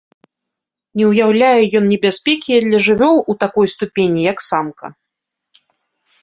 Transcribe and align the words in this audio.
Не 1.01 1.05
ўяўляе 1.11 1.59
ён 1.79 1.85
небяспекі 1.93 2.49
і 2.55 2.63
для 2.69 2.79
жывёл 2.87 3.17
у 3.35 3.37
такой 3.45 3.67
ступені, 3.75 4.19
як 4.31 4.37
самка. 4.49 4.85